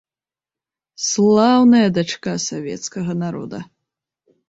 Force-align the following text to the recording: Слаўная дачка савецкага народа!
Слаўная 1.09 1.83
дачка 1.99 2.37
савецкага 2.49 3.11
народа! 3.25 3.59